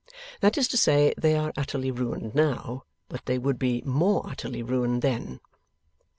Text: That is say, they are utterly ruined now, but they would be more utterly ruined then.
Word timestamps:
That 0.39 0.57
is 0.57 0.65
say, 0.67 1.13
they 1.15 1.35
are 1.37 1.53
utterly 1.55 1.91
ruined 1.91 2.33
now, 2.33 2.85
but 3.07 3.27
they 3.27 3.37
would 3.37 3.59
be 3.59 3.83
more 3.85 4.27
utterly 4.27 4.63
ruined 4.63 5.03
then. 5.03 5.41